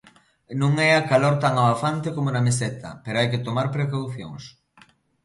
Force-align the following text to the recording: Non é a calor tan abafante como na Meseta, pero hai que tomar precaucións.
Non 0.61 0.73
é 0.87 0.91
a 0.95 1.05
calor 1.11 1.35
tan 1.43 1.53
abafante 1.57 2.07
como 2.15 2.29
na 2.31 2.45
Meseta, 2.47 2.89
pero 3.03 3.15
hai 3.19 3.27
que 3.31 3.43
tomar 3.47 3.67
precaucións. 3.75 4.43